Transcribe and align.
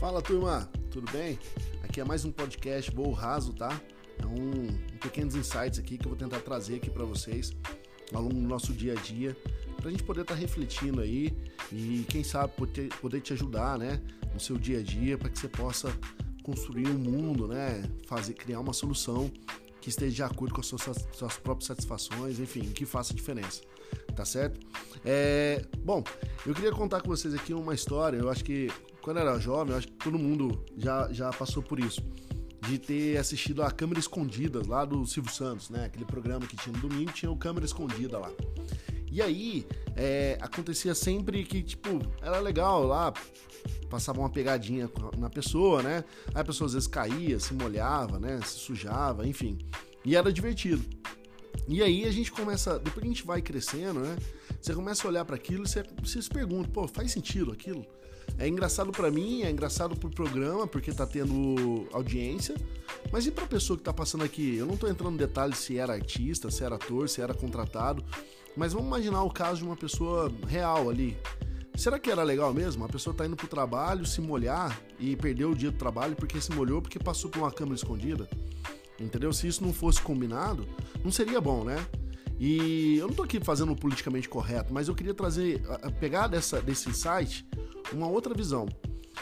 Fala 0.00 0.22
turma, 0.22 0.66
tudo 0.90 1.12
bem? 1.12 1.38
Aqui 1.84 2.00
é 2.00 2.04
mais 2.06 2.24
um 2.24 2.32
podcast 2.32 2.90
Voo 2.90 3.12
Raso, 3.12 3.52
tá? 3.52 3.78
É 4.18 4.24
um, 4.24 4.62
um 4.94 4.98
pequenos 4.98 5.34
insights 5.34 5.78
aqui 5.78 5.98
que 5.98 6.06
eu 6.06 6.08
vou 6.08 6.16
tentar 6.16 6.40
trazer 6.40 6.76
aqui 6.76 6.88
para 6.88 7.04
vocês 7.04 7.52
ao 8.14 8.22
longo 8.22 8.36
do 8.36 8.48
nosso 8.48 8.72
dia 8.72 8.94
a 8.94 8.96
dia, 8.96 9.36
para 9.76 9.88
a 9.88 9.90
gente 9.90 10.02
poder 10.02 10.22
estar 10.22 10.32
tá 10.32 10.40
refletindo 10.40 11.02
aí 11.02 11.36
e 11.70 12.06
quem 12.08 12.24
sabe 12.24 12.50
poder, 12.54 12.88
poder 12.94 13.20
te 13.20 13.34
ajudar, 13.34 13.78
né, 13.78 14.00
no 14.32 14.40
seu 14.40 14.56
dia 14.56 14.78
a 14.78 14.82
dia, 14.82 15.18
para 15.18 15.28
que 15.28 15.38
você 15.38 15.48
possa 15.48 15.92
construir 16.42 16.88
um 16.88 16.96
mundo, 16.96 17.46
né, 17.46 17.82
fazer 18.06 18.32
criar 18.32 18.60
uma 18.60 18.72
solução 18.72 19.30
que 19.80 19.88
esteja 19.88 20.14
de 20.14 20.22
acordo 20.22 20.54
com 20.54 20.60
as 20.60 20.66
suas, 20.66 20.82
suas 21.12 21.36
próprias 21.38 21.66
satisfações, 21.66 22.38
enfim, 22.38 22.62
que 22.62 22.84
faça 22.84 23.14
diferença, 23.14 23.62
tá 24.14 24.24
certo? 24.24 24.60
É, 25.04 25.64
bom, 25.78 26.04
eu 26.46 26.54
queria 26.54 26.72
contar 26.72 27.00
com 27.00 27.08
vocês 27.08 27.34
aqui 27.34 27.54
uma 27.54 27.74
história. 27.74 28.18
Eu 28.18 28.28
acho 28.28 28.44
que 28.44 28.68
quando 29.00 29.16
eu 29.16 29.28
era 29.28 29.38
jovem, 29.38 29.72
eu 29.72 29.78
acho 29.78 29.86
que 29.88 29.94
todo 29.94 30.18
mundo 30.18 30.62
já, 30.76 31.10
já 31.12 31.30
passou 31.30 31.62
por 31.62 31.78
isso. 31.80 32.02
De 32.60 32.78
ter 32.78 33.16
assistido 33.16 33.62
a 33.62 33.70
Câmera 33.70 33.98
Escondida 33.98 34.60
lá 34.66 34.84
do 34.84 35.06
Silvio 35.06 35.32
Santos, 35.32 35.70
né? 35.70 35.86
Aquele 35.86 36.04
programa 36.04 36.46
que 36.46 36.56
tinha 36.56 36.76
no 36.76 36.88
domingo, 36.88 37.10
tinha 37.12 37.30
o 37.30 37.36
Câmera 37.36 37.64
Escondida 37.64 38.18
lá. 38.18 38.30
E 39.10 39.20
aí, 39.22 39.66
é, 39.96 40.38
acontecia 40.40 40.94
sempre 40.94 41.42
que, 41.44 41.62
tipo, 41.62 42.00
era 42.22 42.38
legal 42.38 42.84
lá, 42.84 43.12
passava 43.90 44.20
uma 44.20 44.30
pegadinha 44.30 44.88
na 45.18 45.28
pessoa, 45.28 45.82
né? 45.82 46.04
Aí 46.32 46.40
a 46.40 46.44
pessoa 46.44 46.66
às 46.66 46.72
vezes 46.72 46.88
caía, 46.88 47.38
se 47.40 47.52
molhava, 47.52 48.18
né? 48.18 48.40
Se 48.44 48.58
sujava, 48.60 49.26
enfim. 49.26 49.58
E 50.04 50.16
era 50.16 50.32
divertido. 50.32 50.82
E 51.68 51.82
aí 51.82 52.04
a 52.04 52.10
gente 52.12 52.30
começa, 52.30 52.78
depois 52.78 53.04
a 53.04 53.08
gente 53.08 53.26
vai 53.26 53.42
crescendo, 53.42 54.00
né? 54.00 54.16
Você 54.60 54.72
começa 54.72 55.06
a 55.06 55.10
olhar 55.10 55.24
para 55.24 55.36
aquilo 55.36 55.64
e 55.64 55.68
você, 55.68 55.84
você 56.02 56.22
se 56.22 56.28
pergunta, 56.28 56.70
pô, 56.72 56.86
faz 56.86 57.10
sentido 57.12 57.52
aquilo? 57.52 57.84
É 58.38 58.46
engraçado 58.48 58.92
para 58.92 59.10
mim, 59.10 59.42
é 59.42 59.50
engraçado 59.50 59.96
pro 59.96 60.08
programa, 60.08 60.66
porque 60.66 60.92
tá 60.92 61.06
tendo 61.06 61.86
audiência. 61.92 62.54
Mas 63.12 63.26
e 63.26 63.30
pra 63.30 63.46
pessoa 63.46 63.76
que 63.76 63.82
tá 63.82 63.92
passando 63.92 64.24
aqui? 64.24 64.56
Eu 64.56 64.66
não 64.66 64.76
tô 64.76 64.86
entrando 64.88 65.14
em 65.14 65.18
detalhes 65.18 65.58
se 65.58 65.76
era 65.76 65.92
artista, 65.92 66.50
se 66.50 66.62
era 66.64 66.76
ator, 66.76 67.08
se 67.08 67.20
era 67.20 67.34
contratado. 67.34 68.04
Mas 68.56 68.72
vamos 68.72 68.88
imaginar 68.88 69.22
o 69.22 69.30
caso 69.30 69.60
de 69.60 69.64
uma 69.64 69.76
pessoa 69.76 70.32
real 70.46 70.88
ali. 70.88 71.16
Será 71.74 71.98
que 71.98 72.10
era 72.10 72.22
legal 72.22 72.52
mesmo? 72.52 72.84
A 72.84 72.88
pessoa 72.88 73.14
tá 73.14 73.26
indo 73.26 73.36
pro 73.36 73.48
trabalho, 73.48 74.04
se 74.04 74.20
molhar 74.20 74.80
e 74.98 75.16
perder 75.16 75.46
o 75.46 75.54
dia 75.54 75.70
do 75.70 75.78
trabalho 75.78 76.14
porque 76.14 76.40
se 76.40 76.52
molhou, 76.52 76.82
porque 76.82 76.98
passou 76.98 77.30
por 77.30 77.40
uma 77.40 77.50
câmera 77.50 77.76
escondida? 77.76 78.28
Entendeu? 78.98 79.32
Se 79.32 79.46
isso 79.46 79.64
não 79.64 79.72
fosse 79.72 80.00
combinado, 80.02 80.68
não 81.02 81.10
seria 81.10 81.40
bom, 81.40 81.64
né? 81.64 81.86
E 82.38 82.96
eu 82.96 83.08
não 83.08 83.14
tô 83.14 83.22
aqui 83.22 83.38
fazendo 83.38 83.74
politicamente 83.76 84.28
correto, 84.28 84.72
mas 84.72 84.88
eu 84.88 84.94
queria 84.94 85.12
trazer, 85.12 85.62
pegar 85.98 86.26
dessa, 86.26 86.60
desse 86.60 86.88
insight 86.88 87.46
uma 87.92 88.08
outra 88.08 88.34
visão. 88.34 88.66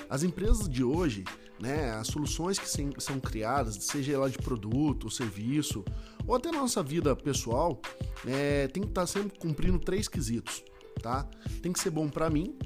As 0.09 0.23
empresas 0.23 0.69
de 0.69 0.85
hoje, 0.85 1.25
né, 1.61 1.91
as 1.93 2.07
soluções 2.07 2.59
que 2.59 2.69
são 3.01 3.19
criadas, 3.19 3.75
seja 3.81 4.13
ela 4.13 4.31
de 4.31 4.39
produto 4.39 5.11
serviço, 5.11 5.85
ou 6.27 6.35
até 6.37 6.53
nossa 6.53 6.83
vida 6.83 7.17
pessoal, 7.17 7.81
é, 8.27 8.69
tem 8.69 8.83
que 8.83 8.91
estar 8.91 9.03
tá 9.03 9.07
sempre 9.07 9.37
cumprindo 9.39 9.79
três 9.79 10.07
quesitos, 10.07 10.63
tá? 10.99 11.27
Tem 11.63 11.73
que 11.73 11.81
ser 11.81 11.91
bom 11.91 12.09
para 12.09 12.29
mim, 12.29 12.57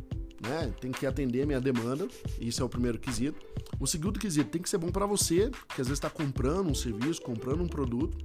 né? 0.43 0.73
Tem 0.81 0.91
que 0.91 1.07
atender 1.07 1.43
a 1.43 1.47
minha 1.47 1.61
demanda, 1.61 2.09
isso 2.41 2.63
é 2.63 2.65
o 2.65 2.69
primeiro 2.69 2.99
quesito. 2.99 3.41
O 3.79 3.87
segundo 3.87 4.19
quesito 4.19 4.51
tem 4.51 4.61
que 4.61 4.69
ser 4.69 4.79
bom 4.79 4.91
para 4.91 5.07
você, 5.07 5.51
que 5.75 5.81
às 5.81 5.87
vezes 5.87 5.93
está 5.93 6.11
comprando 6.11 6.69
um 6.69 6.75
serviço, 6.75 7.23
comprando 7.23 7.63
um 7.63 7.69
produto. 7.69 8.17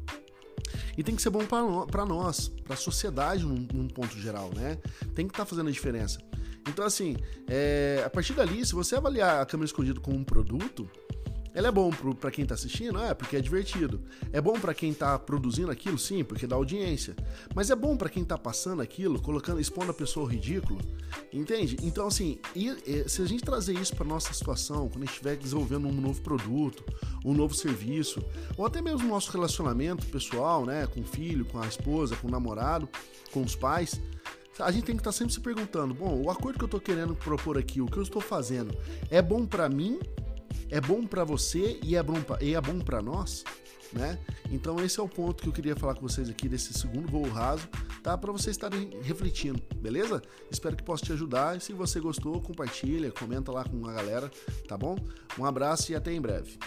E 0.97 1.03
tem 1.03 1.15
que 1.15 1.21
ser 1.21 1.29
bom 1.29 1.45
para 1.45 2.05
nós, 2.05 2.49
para 2.63 2.73
a 2.73 2.77
sociedade 2.77 3.45
num, 3.45 3.67
num, 3.71 3.87
ponto 3.87 4.17
geral, 4.17 4.51
né? 4.55 4.77
Tem 5.13 5.27
que 5.27 5.33
estar 5.33 5.43
tá 5.43 5.45
fazendo 5.45 5.69
a 5.69 5.71
diferença. 5.71 6.19
Então, 6.67 6.85
assim, 6.85 7.15
é, 7.47 8.03
a 8.05 8.09
partir 8.09 8.33
dali, 8.33 8.65
se 8.65 8.73
você 8.73 8.95
avaliar 8.95 9.41
a 9.41 9.45
câmera 9.45 9.65
escondida 9.65 9.99
como 9.99 10.17
um 10.17 10.23
produto, 10.23 10.89
ela 11.57 11.69
é 11.69 11.71
bom 11.71 11.89
para 11.89 12.29
quem 12.29 12.43
está 12.43 12.53
assistindo, 12.53 12.99
é, 12.99 13.15
porque 13.15 13.35
é 13.35 13.41
divertido. 13.41 13.99
É 14.31 14.39
bom 14.39 14.59
para 14.59 14.75
quem 14.75 14.91
está 14.91 15.17
produzindo 15.17 15.71
aquilo, 15.71 15.97
sim, 15.97 16.23
porque 16.23 16.45
dá 16.45 16.55
audiência. 16.55 17.15
Mas 17.55 17.71
é 17.71 17.75
bom 17.75 17.97
para 17.97 18.09
quem 18.09 18.21
está 18.21 18.37
passando 18.37 18.79
aquilo, 18.79 19.19
colocando, 19.19 19.59
expondo 19.59 19.89
a 19.89 19.93
pessoa 19.93 20.27
ao 20.27 20.31
ridículo, 20.31 20.79
entende? 21.33 21.75
Então, 21.81 22.05
assim, 22.05 22.37
se 23.07 23.23
a 23.23 23.25
gente 23.25 23.43
trazer 23.43 23.73
isso 23.73 23.95
para 23.95 24.05
nossa 24.05 24.31
situação, 24.33 24.87
quando 24.87 24.97
a 24.97 25.05
gente 25.07 25.13
estiver 25.13 25.35
desenvolvendo 25.35 25.87
um 25.87 25.99
novo 25.99 26.21
produto, 26.21 26.83
um 27.25 27.33
novo 27.33 27.55
serviço, 27.55 28.23
ou 28.55 28.63
até 28.63 28.79
mesmo 28.79 29.07
nosso 29.07 29.31
relacionamento 29.31 30.05
pessoal, 30.05 30.63
né, 30.63 30.85
com 30.85 30.99
o 30.99 31.05
filho, 31.05 31.43
com 31.43 31.59
a 31.59 31.65
esposa, 31.65 32.15
com 32.17 32.27
o 32.27 32.31
namorado, 32.31 32.87
com 33.33 33.41
os 33.41 33.55
pais, 33.55 33.99
a 34.59 34.69
gente 34.69 34.85
tem 34.85 34.95
que 34.95 35.01
estar 35.01 35.11
tá 35.11 35.17
sempre 35.17 35.33
se 35.33 35.39
perguntando: 35.39 35.95
bom, 35.95 36.21
o 36.21 36.29
acordo 36.29 36.59
que 36.59 36.65
eu 36.65 36.67
estou 36.67 36.79
querendo 36.79 37.15
propor 37.15 37.57
aqui, 37.57 37.81
o 37.81 37.87
que 37.87 37.97
eu 37.97 38.03
estou 38.03 38.21
fazendo, 38.21 38.77
é 39.09 39.23
bom 39.23 39.43
para 39.43 39.67
mim, 39.67 39.99
é 40.69 40.81
bom 40.81 41.05
para 41.05 41.23
você 41.23 41.79
e 41.83 41.95
é 41.95 42.03
bom 42.03 42.21
pra, 42.21 42.41
e 42.41 42.55
é 42.55 42.61
bom 42.61 42.79
para 42.79 43.01
nós, 43.01 43.43
né? 43.93 44.19
Então 44.51 44.83
esse 44.83 44.99
é 44.99 45.03
o 45.03 45.07
ponto 45.07 45.43
que 45.43 45.49
eu 45.49 45.53
queria 45.53 45.75
falar 45.75 45.95
com 45.95 46.01
vocês 46.01 46.29
aqui 46.29 46.47
desse 46.47 46.73
segundo 46.73 47.09
voo 47.09 47.27
raso, 47.27 47.67
tá? 48.03 48.17
Para 48.17 48.31
vocês 48.31 48.55
estarem 48.55 48.91
refletindo, 49.01 49.61
beleza? 49.77 50.21
Espero 50.51 50.75
que 50.75 50.83
possa 50.83 51.05
te 51.05 51.13
ajudar. 51.13 51.57
E 51.57 51.59
se 51.59 51.73
você 51.73 51.99
gostou, 51.99 52.41
compartilha, 52.41 53.11
comenta 53.11 53.51
lá 53.51 53.63
com 53.63 53.85
a 53.87 53.93
galera, 53.93 54.31
tá 54.67 54.77
bom? 54.77 54.97
Um 55.37 55.45
abraço 55.45 55.91
e 55.91 55.95
até 55.95 56.13
em 56.13 56.21
breve. 56.21 56.57